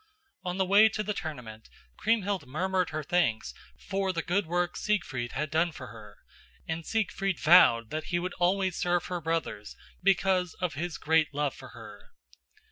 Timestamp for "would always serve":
8.17-9.05